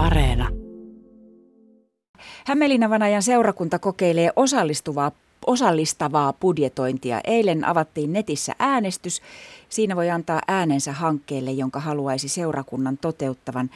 [0.00, 0.48] Areena.
[2.46, 5.12] Hämeenlinna-Vanajan seurakunta kokeilee osallistuvaa
[5.46, 7.20] osallistavaa budjetointia.
[7.24, 9.22] Eilen avattiin netissä äänestys.
[9.68, 13.70] Siinä voi antaa äänensä hankkeelle, jonka haluaisi seurakunnan toteuttavan.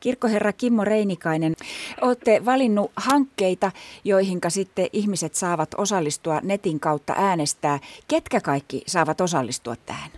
[0.00, 1.54] Kirkkoherra Kimmo Reinikainen,
[2.00, 3.72] olette valinnut hankkeita,
[4.04, 7.78] joihin sitten ihmiset saavat osallistua netin kautta äänestää.
[8.08, 10.10] Ketkä kaikki saavat osallistua tähän?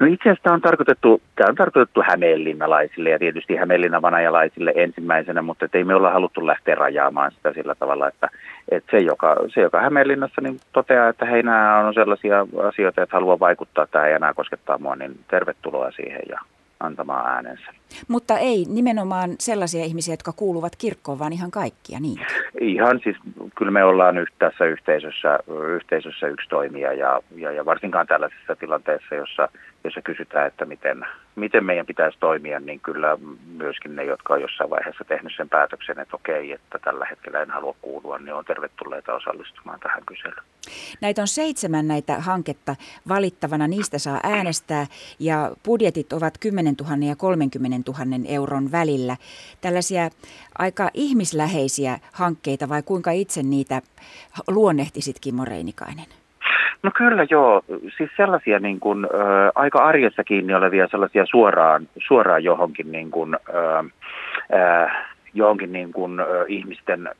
[0.00, 5.66] No itse asiassa tämä on tarkoitettu, tämä on tarkoitettu hämeenlinnalaisille ja tietysti hämeenlinnavanajalaisille ensimmäisenä, mutta
[5.74, 8.28] ei me olla haluttu lähteä rajaamaan sitä sillä tavalla, että,
[8.68, 13.16] että se, joka, se, joka Hämeenlinnassa niin toteaa, että hei nämä on sellaisia asioita, että
[13.16, 16.40] haluaa vaikuttaa tähän ja nämä koskettaa mua, niin tervetuloa siihen ja
[16.84, 17.74] antamaan äänensä.
[18.08, 22.20] Mutta ei nimenomaan sellaisia ihmisiä, jotka kuuluvat kirkkoon, vaan ihan kaikkia, niin?
[22.60, 23.16] Ihan siis,
[23.54, 25.38] kyllä me ollaan nyt tässä yhteisössä,
[25.74, 29.48] yhteisössä yksi toimija ja, ja, ja varsinkaan tällaisessa tilanteessa, jossa,
[29.84, 33.18] jossa kysytään, että miten, miten meidän pitäisi toimia, niin kyllä
[33.56, 37.50] myöskin ne, jotka on jossain vaiheessa tehnyt sen päätöksen, että okei, että tällä hetkellä en
[37.50, 40.53] halua kuulua, niin on tervetulleita osallistumaan tähän kyselyyn.
[41.00, 42.76] Näitä on seitsemän näitä hanketta
[43.08, 44.86] valittavana, niistä saa äänestää
[45.18, 49.16] ja budjetit ovat 10 000 ja 30 000 euron välillä.
[49.60, 50.10] Tällaisia
[50.58, 53.82] aika ihmisläheisiä hankkeita vai kuinka itse niitä
[54.48, 56.06] luonnehtisit Kimmo Reinikainen?
[56.82, 57.62] No kyllä joo,
[57.96, 59.08] siis sellaisia niin kuin, ä,
[59.54, 63.38] aika arjessa kiinni olevia sellaisia suoraan, suoraan johonkin niin kuin, ä,
[64.58, 65.03] ä,
[65.34, 67.10] johonkin niin kuin, ihmisten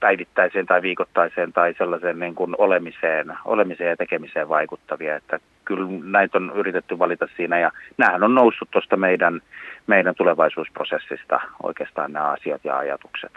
[0.00, 5.16] päivittäiseen tai viikoittaiseen tai sellaiseen niin kuin olemiseen, olemiseen ja tekemiseen vaikuttavia.
[5.16, 9.40] Että kyllä näitä on yritetty valita siinä ja nämähän on noussut tuosta meidän,
[9.86, 13.32] meidän tulevaisuusprosessista oikeastaan nämä asiat ja ajatukset.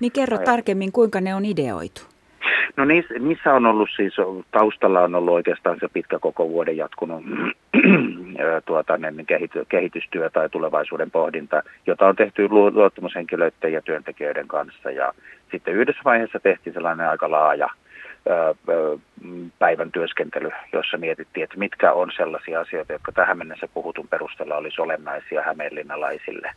[0.00, 2.11] Niin kerro tarkemmin, kuinka ne on ideoitu.
[2.76, 4.14] No niissä, niissä on ollut siis,
[4.50, 7.24] taustalla on ollut oikeastaan se pitkä koko vuoden jatkunut
[8.66, 14.90] tuota, niin kehity, kehitystyö tai tulevaisuuden pohdinta, jota on tehty luottamushenkilöiden ja työntekijöiden kanssa.
[14.90, 15.12] Ja
[15.50, 17.68] sitten yhdessä vaiheessa tehtiin sellainen aika laaja
[19.58, 24.80] päivän työskentely, jossa mietittiin, että mitkä on sellaisia asioita, jotka tähän mennessä puhutun perusteella olisi
[24.80, 26.50] olennaisia hämeenlinnalaisille.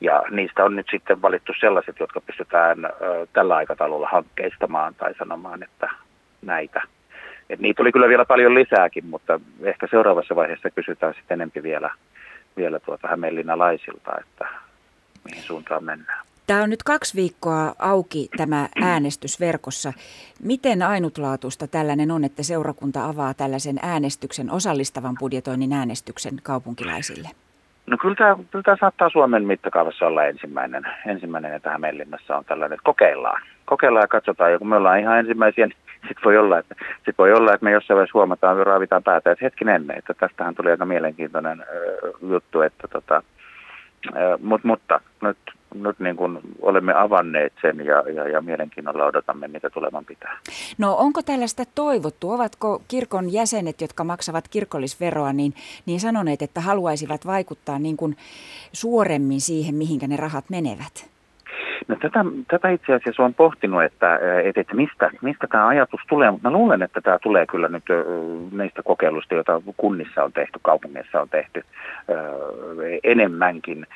[0.00, 2.78] Ja niistä on nyt sitten valittu sellaiset, jotka pystytään
[3.32, 5.90] tällä aikataululla hankkeistamaan tai sanomaan, että
[6.42, 6.82] näitä.
[7.50, 11.90] Et niitä oli kyllä vielä paljon lisääkin, mutta ehkä seuraavassa vaiheessa kysytään sitten enempi vielä,
[12.56, 14.48] vielä tuota hämeenlinnalaisilta, että
[15.24, 16.26] mihin suuntaan mennään.
[16.46, 19.92] Tämä on nyt kaksi viikkoa auki tämä äänestys verkossa.
[20.42, 27.28] Miten ainutlaatuista tällainen on, että seurakunta avaa tällaisen äänestyksen, osallistavan budjetoinnin äänestyksen kaupunkilaisille?
[27.88, 32.44] No kyllä tämä, kyllä tämä saattaa Suomen mittakaavassa olla ensimmäinen, ensimmäinen ja tähän Mellinnassa on
[32.44, 33.42] tällainen, että kokeillaan.
[33.64, 37.18] Kokeillaan ja katsotaan, ja kun me ollaan ihan ensimmäisiä, niin sitten voi olla, että, sit
[37.18, 40.84] voi olla, että me jossain vaiheessa huomataan, raavitaan päätä, että hetkinen, että tästähän tuli aika
[40.84, 43.22] mielenkiintoinen äh, juttu, että tota,
[44.06, 45.38] äh, mut, mutta nyt
[45.74, 50.38] nyt niin kuin olemme avanneet sen ja, ja, ja mielenkiinnolla odotamme, mitä tulevan pitää.
[50.78, 52.30] No onko tällaista toivottu?
[52.30, 55.54] Ovatko kirkon jäsenet, jotka maksavat kirkollisveroa, niin,
[55.86, 58.16] niin sanoneet, että haluaisivat vaikuttaa niin kuin
[58.72, 61.10] suoremmin siihen, mihinkä ne rahat menevät?
[61.88, 66.30] No tätä, tätä itse asiassa on pohtinut, että, että, että mistä, mistä tämä ajatus tulee,
[66.30, 67.84] mutta mä luulen, että tämä tulee kyllä nyt
[68.52, 71.64] näistä kokeiluista, joita kunnissa on tehty, kaupungeissa on tehty
[73.04, 73.86] enemmänkin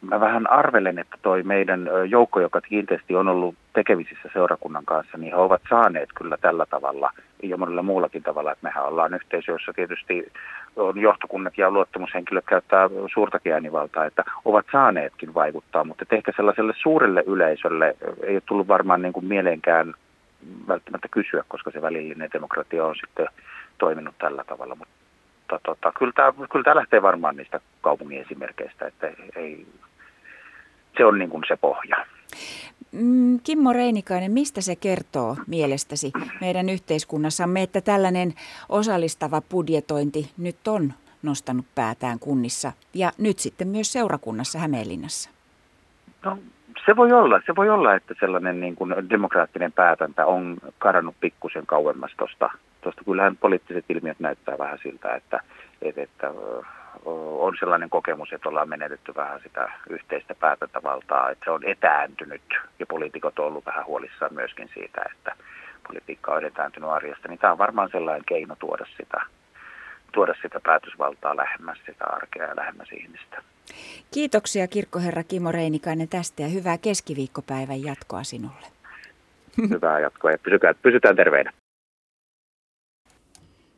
[0.00, 5.32] mä vähän arvelen, että toi meidän joukko, joka kiinteästi on ollut tekemisissä seurakunnan kanssa, niin
[5.32, 7.10] he ovat saaneet kyllä tällä tavalla
[7.42, 10.32] ja monella muullakin tavalla, että mehän ollaan yhteisö, jossa tietysti
[10.76, 17.24] on johtokunnat ja luottamushenkilöt käyttää suurtakin äänivaltaa, että ovat saaneetkin vaikuttaa, mutta ehkä sellaiselle suurelle
[17.26, 19.94] yleisölle ei ole tullut varmaan niin kuin mieleenkään
[20.68, 23.28] välttämättä kysyä, koska se välillinen demokratia on sitten
[23.78, 29.10] toiminut tällä tavalla, mutta tota, kyllä, tämä, kyllä tämä lähtee varmaan niistä kaupungin esimerkkeistä, että
[29.36, 29.66] ei,
[30.96, 32.06] se on niin kuin se pohja.
[32.92, 38.34] Mm, Kimmo Reinikainen, mistä se kertoo mielestäsi meidän yhteiskunnassamme, että tällainen
[38.68, 40.92] osallistava budjetointi nyt on
[41.22, 45.30] nostanut päätään kunnissa ja nyt sitten myös seurakunnassa Hämeenlinnassa?
[46.24, 46.38] No,
[46.86, 51.66] se voi olla, se voi olla, että sellainen niin kuin demokraattinen päätäntä on karannut pikkusen
[51.66, 52.50] kauemmas tuosta.
[52.80, 55.40] Tuosta kyllähän poliittiset ilmiöt näyttää vähän siltä, että,
[55.82, 56.30] että, että
[57.04, 62.42] on sellainen kokemus, että ollaan menetetty vähän sitä yhteistä päätäntävaltaa, että se on etääntynyt
[62.78, 65.36] ja poliitikot on ollut vähän huolissaan myöskin siitä, että
[65.88, 69.20] politiikka on etääntynyt arjesta, niin tämä on varmaan sellainen keino tuoda sitä,
[70.12, 73.42] tuoda sitä päätösvaltaa lähemmäs sitä arkea ja lähemmäs ihmistä.
[74.10, 78.66] Kiitoksia kirkkoherra Kimo Reinikainen tästä ja hyvää keskiviikkopäivän jatkoa sinulle.
[79.70, 81.52] Hyvää jatkoa ja pysykää, pysytään terveinä.